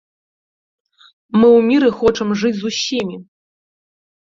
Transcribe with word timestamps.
Мы 1.39 1.47
ў 1.51 1.59
міры 1.69 1.89
хочам 2.01 2.27
жыць 2.43 2.53
з 2.63 2.67
усімі. 2.73 3.15